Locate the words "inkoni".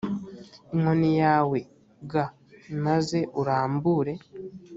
0.73-1.09